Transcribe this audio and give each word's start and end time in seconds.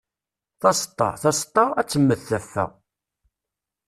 Taseṭṭa, 0.61 1.09
taseṭṭa, 1.21 1.65
ad 1.79 1.87
temmed 1.87 2.19
taffa. 2.29 2.65